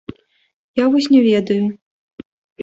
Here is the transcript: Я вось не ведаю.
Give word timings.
Я 0.81 0.85
вось 0.93 1.09
не 1.17 1.21
ведаю. 1.27 1.61